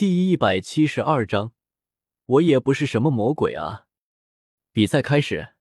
[0.00, 1.52] 第一百七十二章，
[2.24, 3.84] 我也不是什么魔鬼啊！
[4.72, 5.52] 比赛开始。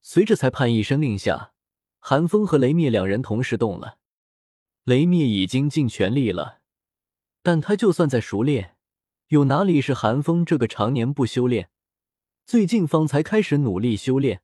[0.00, 1.52] 随着裁判一声令下，
[1.98, 3.98] 韩风和雷灭两人同时动了。
[4.84, 6.62] 雷灭已经尽全力了，
[7.42, 8.78] 但他就算再熟练，
[9.26, 11.68] 有哪里是韩风这个常年不修炼，
[12.46, 14.40] 最近方才开始努力修炼，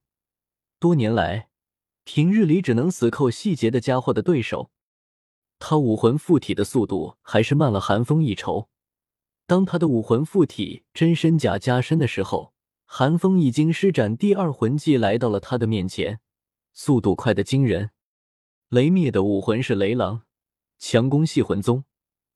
[0.79, 1.49] 多年来
[2.05, 4.71] 平日里只能死扣细节的家伙的对手。
[5.59, 8.69] 他武魂附体的速度还是慢了韩风一筹。
[9.47, 12.55] 当他的武魂附体真身甲加身的时候，
[12.87, 16.21] 韩风已经施展第二魂技来到了他的面前，
[16.73, 17.91] 速度快得惊人。
[18.69, 20.23] 雷灭的武魂是雷狼，
[20.79, 21.85] 强攻系魂宗，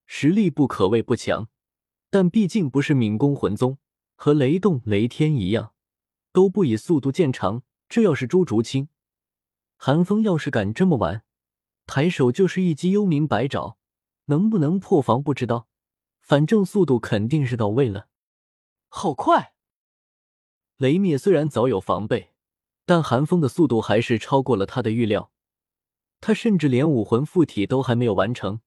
[0.06, 1.48] 实力不可谓不强，
[2.10, 3.78] 但毕竟不是敏攻魂宗，
[4.14, 5.72] 和雷动、雷天一样，
[6.32, 7.62] 都不以速度见长。
[7.88, 8.90] 这要是朱竹清，
[9.78, 11.24] 韩风要是敢这么玩。
[11.86, 13.78] 抬手就是一击幽冥白爪，
[14.26, 15.68] 能不能破防不知道，
[16.28, 18.08] 反正速度肯定是到位了。
[18.88, 19.54] 好快！
[20.76, 22.34] 雷灭虽然早有防备，
[22.84, 25.32] 但寒风的速度还是超过了他的预料。
[26.20, 28.60] 他甚至连武魂附体都还没有完成，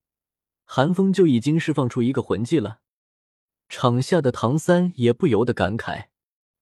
[0.66, 2.80] 寒风就已经释放出一个魂技了。
[3.70, 6.08] 场下的唐三也不由得感慨：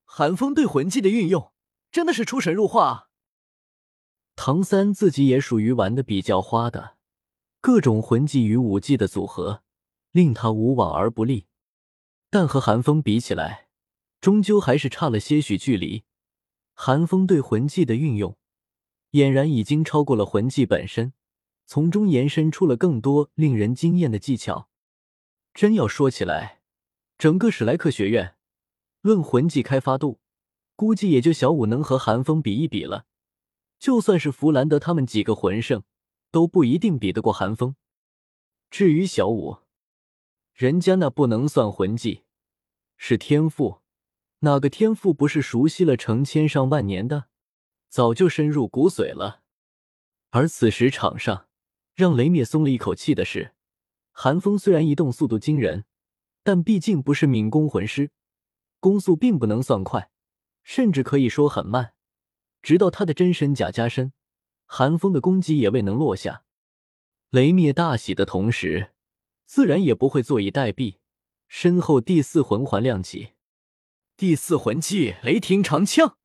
[0.03, 1.53] 寒风对魂技的运用
[1.89, 3.07] 真的是出神入化啊！
[4.35, 6.97] 唐三自己也属于玩的比较花的，
[7.61, 9.63] 各种魂技与武技的组合
[10.11, 11.45] 令他无往而不利，
[12.29, 13.67] 但和寒风比起来，
[14.19, 16.03] 终究还是差了些许距离。
[16.73, 18.37] 寒风对魂技的运用，
[19.11, 21.13] 俨然已经超过了魂技本身，
[21.65, 24.69] 从中延伸出了更多令人惊艳的技巧。
[25.53, 26.61] 真要说起来，
[27.17, 28.35] 整个史莱克学院
[29.01, 30.19] 论魂技开发度，
[30.75, 33.05] 估计也就小五能和寒风比一比了。
[33.77, 35.83] 就算是弗兰德他们几个魂圣，
[36.31, 37.75] 都不一定比得过寒风。
[38.69, 39.57] 至于小五，
[40.59, 42.25] 人家那不能算魂技，
[42.97, 43.79] 是天赋。
[44.39, 47.29] 哪个天赋不是熟悉了成千上万年的，
[47.87, 49.41] 早就深入骨髓了。
[50.31, 51.47] 而此时场上，
[51.95, 53.53] 让雷灭松了一口气的是，
[54.11, 55.85] 寒风虽然移动速度惊人，
[56.43, 58.11] 但毕竟不是敏攻魂师，
[58.81, 60.11] 攻速并不能算快，
[60.63, 61.93] 甚至可以说很慢。
[62.61, 64.11] 直到他的真身甲加身，
[64.65, 66.43] 寒风的攻击也未能落下。
[67.29, 68.91] 雷灭大喜的同时，
[69.49, 70.97] 自然也不会坐以待毙，
[71.47, 73.29] 身后第四魂环亮起，
[74.15, 76.19] 第四魂技雷霆长枪。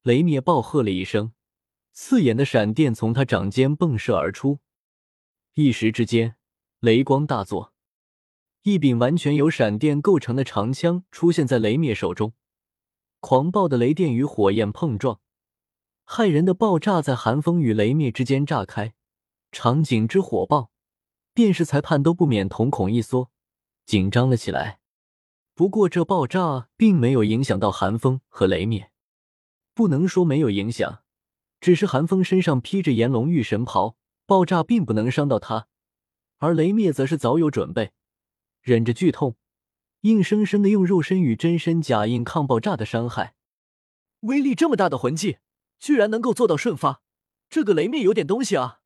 [0.00, 1.34] 雷灭暴喝了一声，
[1.92, 4.60] 刺眼的闪电从他掌间迸射而出，
[5.56, 6.36] 一时之间
[6.80, 7.74] 雷光大作，
[8.62, 12.32] 一柄完全由闪电构成的长枪出现在雷灭手中，
[13.20, 15.20] 狂暴的雷电与火焰碰撞。
[16.06, 18.94] 骇人的爆炸在寒风与雷灭之间炸开，
[19.52, 20.70] 场景之火爆，
[21.38, 23.30] 电视裁判都不免瞳孔一缩，
[23.86, 24.80] 紧张了起来。
[25.54, 28.90] 不过这爆炸并没有影响到寒风和雷灭，
[29.72, 31.04] 不能说没有影响，
[31.60, 35.68] 只是寒风身上披着炎龙御神袍，爆炸并不能伤到他，
[36.38, 37.92] 而雷灭则是早有准备，
[38.60, 39.36] 忍着剧痛，
[40.00, 43.36] 硬生生的用肉身与真身假印抗爆炸的伤害。
[44.22, 45.38] 威力这么大的魂技！
[45.78, 47.00] 居然能够做到瞬发，
[47.48, 48.80] 这个雷灭有点东西啊！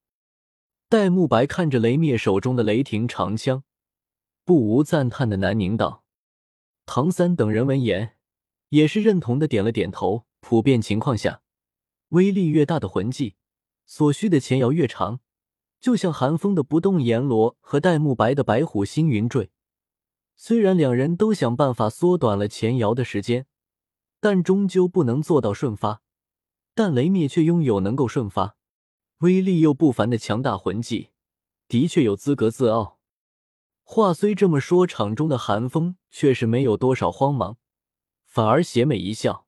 [0.92, 3.64] 戴沐白看着雷灭手中的雷霆长枪，
[4.44, 6.04] 不无赞叹的南宁道。
[6.84, 8.16] 唐三等人闻言
[8.68, 10.26] 也是认同的点了点头。
[10.40, 11.40] 普遍情况下，
[12.08, 13.36] 威力越大的魂技，
[13.86, 15.20] 所需的前摇越长。
[15.80, 19.50] 就像寒风的不动阎罗和戴沐白的白虎星云坠，
[20.36, 23.46] 虽然两人都想办法缩短了前摇的时间，
[24.20, 26.02] 但终究不能做到瞬发。
[26.74, 28.56] 但雷灭却拥有能够瞬发、
[29.22, 31.10] 威力又不凡的强大魂技，
[31.68, 32.98] 的确有资格自傲。
[33.84, 37.56] 话虽这么说，场中的寒风却是没有多少慌忙，
[38.24, 39.46] 反而邪魅一笑。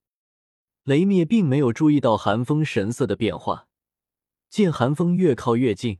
[0.83, 3.67] 雷灭并没有注意到寒风神色的变化，
[4.49, 5.99] 见寒风越靠越近，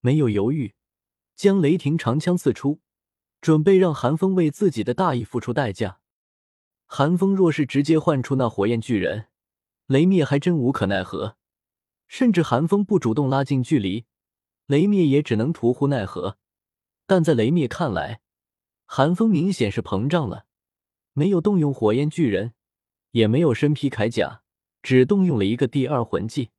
[0.00, 0.74] 没有犹豫，
[1.34, 2.82] 将雷霆长枪刺出，
[3.40, 6.00] 准备让寒风为自己的大意付出代价。
[6.84, 9.28] 寒风若是直接唤出那火焰巨人，
[9.86, 11.37] 雷灭还真无可奈何，
[12.08, 14.06] 甚至寒风不主动拉近距离，
[14.66, 16.38] 雷灭也只能徒呼奈何。
[17.06, 18.20] 但在雷灭看来，
[18.86, 20.46] 寒风明显是膨胀了，
[21.12, 22.54] 没有动用火焰巨人，
[23.12, 24.42] 也没有身披铠甲，
[24.82, 26.50] 只动用了一个第二魂技，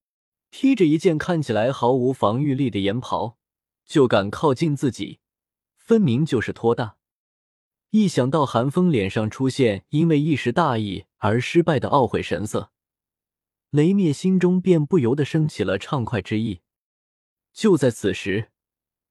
[0.49, 3.37] 披着一件看起来毫无防御力的炎袍，
[3.85, 5.19] 就敢靠近自己，
[5.75, 6.97] 分明就是托大。
[7.89, 12.71] 一想到寒风脸上出现因为一时大意而失败的懊悔神色。
[13.71, 16.61] 雷灭心中便不由得升起了畅快之意。
[17.53, 18.51] 就在此时，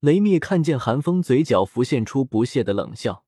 [0.01, 3.25] 雷灭看见寒风嘴角浮现出不屑的冷笑。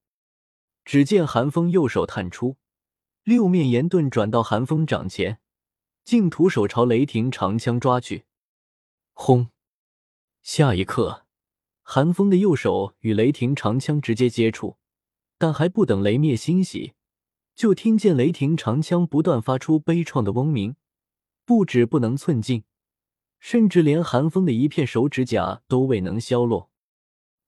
[0.84, 2.56] 只见寒风右手探出，
[3.22, 5.38] 六面炎盾转到寒风掌前，
[6.04, 8.24] 竟徒手朝雷霆长枪抓去。
[9.12, 9.50] 轰！
[10.42, 11.26] 下一刻，
[11.82, 14.78] 寒风的右手与雷霆长枪直接接触，
[15.38, 16.94] 但还不等雷灭欣喜，
[17.54, 20.74] 就听见雷霆长枪不断发出悲怆的嗡鸣，
[21.44, 22.64] 不止不能寸进，
[23.38, 26.70] 甚至连寒风的一片手指甲都未能削落。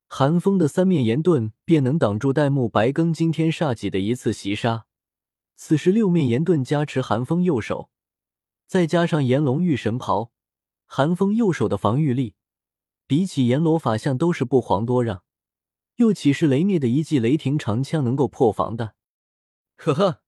[0.08, 4.86] 寒风的三面炎盾便能挡住戴沐白庚惊天煞戟的一次袭杀。
[5.56, 7.90] 此时六面炎盾加持寒风右手，
[8.66, 10.32] 再加上炎龙御神袍，
[10.86, 12.34] 寒风右手的防御力
[13.06, 15.22] 比起阎罗法相都是不遑多让。
[15.96, 18.94] 又岂是雷灭的一记雷霆长枪能够破防的？
[19.76, 20.22] 呵呵，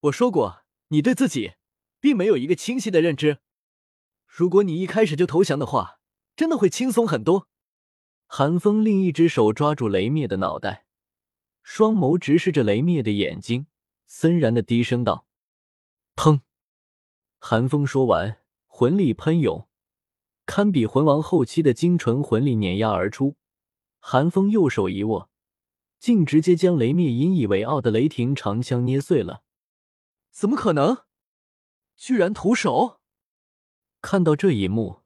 [0.00, 1.54] 我说过，你对自己
[2.04, 3.38] 并没有一个清晰的认知。
[4.26, 6.00] 如果你一开始就投降的话，
[6.36, 7.48] 真的会轻松很多。
[8.26, 10.84] 寒风另一只手抓住雷灭的脑袋，
[11.62, 13.68] 双眸直视着雷灭的眼睛，
[14.04, 15.26] 森然的低声道
[16.14, 16.42] ：“砰！”
[17.40, 18.36] 寒风说完，
[18.66, 19.66] 魂力喷涌，
[20.44, 23.36] 堪比魂王后期的精纯魂力碾压而出。
[23.98, 25.30] 寒风右手一握，
[25.98, 29.42] 竟直接将雷灭引以为傲的雷霆长枪捏碎了。
[30.30, 30.98] 怎么可能？
[31.96, 33.00] 居然徒手！
[34.02, 35.00] 看到这一幕，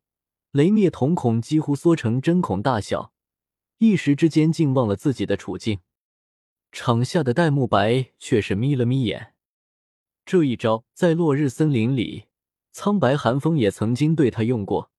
[0.51, 3.13] 雷灭瞳孔几乎缩成针孔大小。
[3.79, 5.81] 一时之间，竟忘了自己的处境。
[6.73, 9.35] 场下的戴沐白却是眯了眯眼。
[10.27, 12.25] 这一招在落日森林里，
[12.73, 14.91] 苍白寒风也曾经对他用过，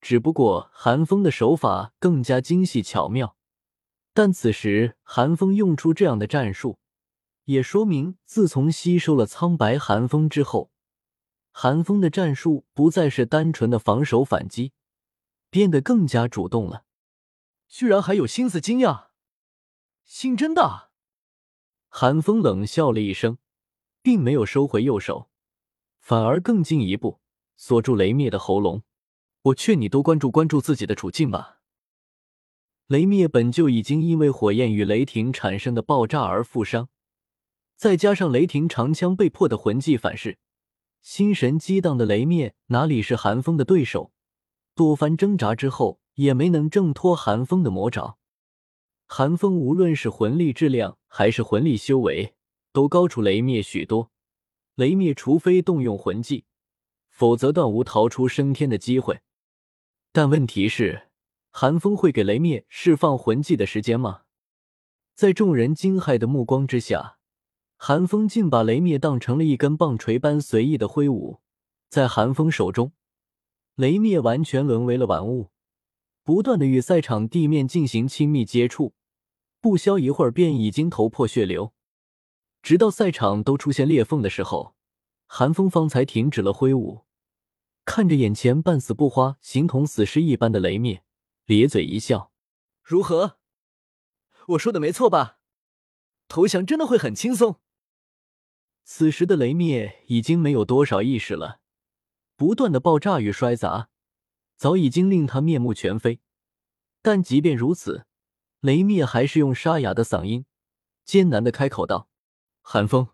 [0.00, 3.36] 只不过寒风的手法更加精细巧妙。
[4.14, 6.78] 但此时寒风用出这样的战术，
[7.44, 10.72] 也说明自从吸收了苍白寒风之后，
[11.58, 14.74] 寒风的战术不再是单纯的防守反击，
[15.48, 16.84] 变得更加主动了。
[17.66, 19.06] 居然还有心思惊讶，
[20.04, 20.90] 心真大。
[21.88, 23.38] 寒风冷笑了一声，
[24.02, 25.30] 并没有收回右手，
[25.98, 27.20] 反而更进一步
[27.56, 28.82] 锁住雷灭的喉咙。
[29.44, 31.60] 我劝你多关注关注自己的处境吧。
[32.86, 36.90] 雷灭本就已经因为火焰与雷霆产生的爆炸而负伤，
[37.76, 40.36] 再加上雷霆长枪被迫的魂技反噬，
[41.06, 44.10] 心神激荡的雷灭哪里是寒风的对手？
[44.74, 46.00] 多番挣扎之后。
[46.14, 48.16] 也没能挣脱寒风的魔爪。
[49.06, 52.34] 寒风无论是魂力质量还是魂力修为，
[52.72, 54.10] 都高出雷灭许多。
[54.74, 56.46] 雷灭除非动用魂技，
[57.10, 59.20] 否则断无逃出升天的机会。
[60.10, 61.08] 但问题是，
[61.50, 64.22] 寒风会给雷灭释放魂技的时间吗？
[65.14, 67.15] 在众人惊骇的目光之下，
[67.76, 71.40] 寒风竟把雷灭当成了一根棒槌般随意的挥舞。
[71.88, 72.92] 在寒风手中，
[73.76, 75.50] 雷灭完全沦为了玩物。
[76.24, 78.94] 不断的与赛场地面进行亲密接触，
[79.60, 81.72] 不消一会儿便已经头破血流，
[82.62, 84.74] 直到赛场都出现裂缝的时候，
[85.28, 87.04] 寒风方才停止了挥舞，
[87.84, 91.04] 看着眼前半死不活、形同死尸一般的雷灭，
[91.44, 92.32] 咧嘴一笑
[92.82, 93.38] ：“如何？
[94.48, 95.38] 我说的没错吧？
[96.26, 97.60] 投降真的会很轻松。”
[98.88, 101.58] 此时的雷灭已经没有多少意识了，
[102.36, 103.88] 不断的爆炸与摔砸。
[104.56, 106.20] 早已经令他面目全非，
[107.02, 108.06] 但即便如此，
[108.60, 110.46] 雷灭还是用沙哑的嗓音
[111.04, 112.08] 艰难的开口道
[112.62, 113.08] ：“寒风，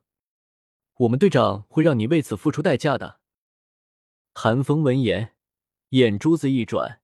[0.98, 3.20] 我们队长会让你为此付出代价的。”
[4.34, 5.34] 寒风闻言，
[5.88, 7.00] 眼珠子一转，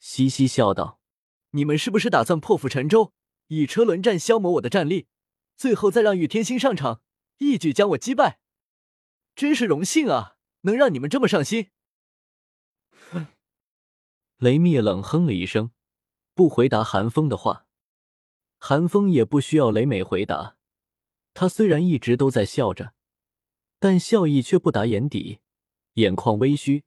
[0.00, 0.98] 嘻嘻笑道
[1.52, 3.12] ：“你们是不是打算破釜沉舟，
[3.46, 5.06] 以车轮战消磨我的战力，
[5.56, 7.00] 最后再让玉天心上场，
[7.38, 8.40] 一举将我击败？
[9.34, 11.70] 真是荣幸啊，能让你们这么上心。”
[13.10, 13.26] 哼。
[14.38, 15.72] 雷灭冷哼了一声，
[16.34, 17.66] 不回答寒风的话。
[18.58, 20.56] 寒风也不需要雷美回答，
[21.34, 22.94] 他虽然一直都在笑着，
[23.78, 25.40] 但笑意却不达眼底，
[25.94, 26.84] 眼眶微虚，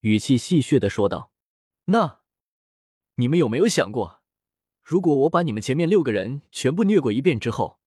[0.00, 1.32] 语气戏谑的说道
[1.86, 2.20] ：“那，
[3.16, 4.22] 你们有没有想过，
[4.82, 7.80] 如果我把你们前面六个人全部虐过一遍之后，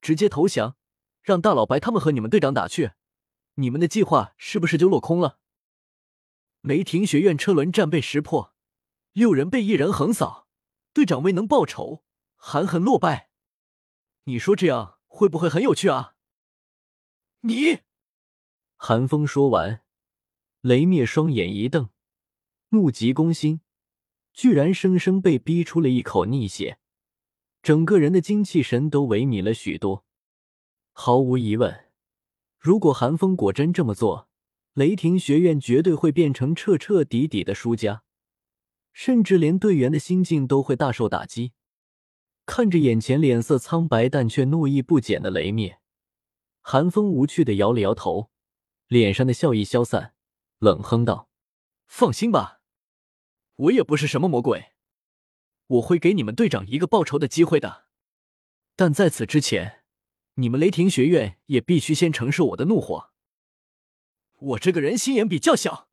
[0.00, 0.76] 直接投降，
[1.24, 2.92] 让大老白他们和你们队长打去，
[3.54, 5.40] 你们的计划是不是就落空了？”
[6.60, 8.54] 雷霆学院车轮战被识破，
[9.12, 10.46] 六人被一人横扫，
[10.92, 12.04] 队长未能报仇，
[12.36, 13.30] 含恨落败。
[14.24, 16.14] 你说这样会不会很有趣啊？
[17.40, 17.80] 你，
[18.76, 19.82] 寒风说完，
[20.60, 21.90] 雷灭双眼一瞪，
[22.70, 23.60] 怒急攻心，
[24.32, 26.78] 居然生生被逼出了一口逆血，
[27.62, 30.06] 整个人的精气神都萎靡了许多。
[30.96, 31.86] 毫无疑问，
[32.56, 34.28] 如果寒风果真这么做，
[34.74, 38.04] 雷霆学院绝对会变成彻彻底底的输家，
[38.92, 41.52] 甚至连队员的心境都会大受打击。
[42.46, 45.80] 看着眼前脸色苍白但却怒意不减的雷灭，
[46.60, 48.30] 韩风无趣的摇了摇头，
[48.86, 50.14] 脸上的笑意消散，
[50.58, 51.28] 冷哼道
[51.88, 52.60] ：“放心吧，
[53.56, 54.72] 我也不是什么魔鬼，
[55.66, 57.86] 我会给你们队长一个报仇的机会的。
[58.76, 59.83] 但在此之前，
[60.34, 63.10] 你们雷霆学院也必须先承受我的怒火。
[64.38, 65.88] 我这个人心眼比较小，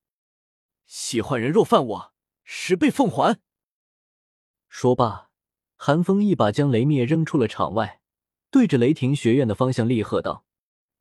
[0.86, 3.40] 喜欢人若犯我，十倍奉还。”
[4.70, 5.30] 说罢。
[5.84, 8.04] 韩风一把将雷灭扔出了场外，
[8.52, 10.46] 对着雷霆学院的方向厉喝道：“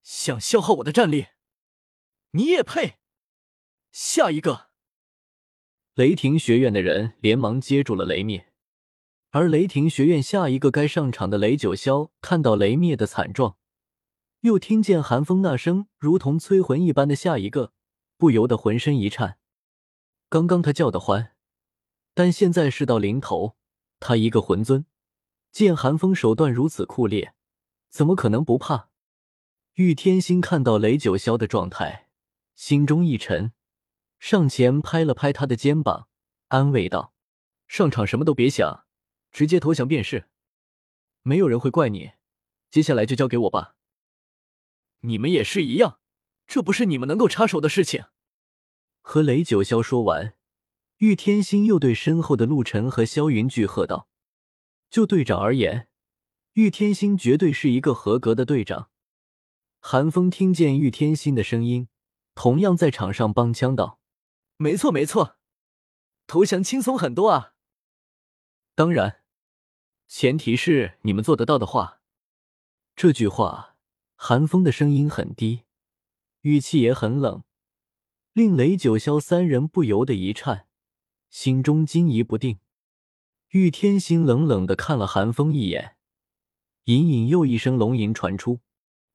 [0.03, 1.27] 想消耗我的战力，
[2.31, 2.97] 你也配！
[3.93, 4.71] 下一个！”
[5.93, 8.50] 雷霆学院的人连忙接住了雷灭，
[9.33, 13.57] 而雷霆学院下一个该上场的雷九霄看到雷灭的惨状，
[14.41, 17.73] 又听见寒风那声如同催魂一般的下一个，
[18.17, 19.39] 不由得浑身一颤。
[20.29, 21.37] 刚刚他叫得欢，
[22.13, 23.57] 但现在事到临头。
[24.01, 24.87] 他一个魂尊，
[25.53, 27.35] 见寒风手段如此酷烈，
[27.89, 28.89] 怎么可能不怕？
[29.75, 32.09] 玉天心看到雷九霄的状态，
[32.57, 33.53] 心中一沉，
[34.19, 36.09] 上前拍了拍他的肩膀，
[36.49, 37.13] 安慰道
[37.69, 38.87] ：“上场什么都别想，
[39.31, 40.29] 直接投降便是。
[41.23, 42.13] 没有人会怪你，
[42.71, 43.77] 接下来就交给我吧。
[45.01, 46.01] 你们也是一样，
[46.47, 48.05] 这不是你们能够插手的事情。”
[49.03, 50.35] 和雷九霄说完。
[50.99, 54.07] 玉天心又对身后的陆晨和萧云巨喝道
[54.91, 55.89] ：“就队长而言，
[56.53, 58.91] 玉天心绝对是一个合格的队长。”
[59.81, 61.89] 韩风听见玉天心的声音，
[62.35, 63.99] 同样在场上帮腔道
[64.59, 65.39] ：“没错，没错，
[66.27, 67.55] 投降轻松很多啊。
[68.75, 69.23] 当然，
[70.09, 72.01] 前提是你们做得到的话。”
[72.97, 73.77] 这句话，
[74.15, 75.63] 韩风的声音很低，
[76.43, 77.45] 语气也很冷，
[78.33, 80.67] 令雷九霄三人不由得一颤。
[81.31, 82.59] 心中惊疑不定，
[83.51, 85.97] 玉天心冷冷的看了韩风一眼，
[86.85, 88.61] 隐隐又一声龙吟传出：“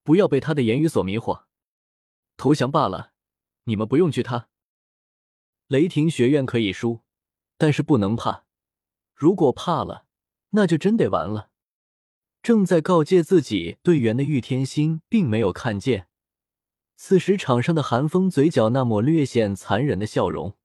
[0.01, 1.43] 不要被他的言语所迷惑，
[2.37, 3.11] 投降罢了，
[3.65, 4.47] 你们不用惧他。
[5.67, 7.01] 雷霆学院可以输，
[7.57, 8.44] 但是不能怕，
[9.15, 10.05] 如果怕了，
[10.51, 11.49] 那就真得完了。”
[12.43, 16.07] 正在告诫自己队员的玉天心并没有看见，
[16.95, 20.55] 此时场上的韩风嘴角那抹略显残忍的笑容。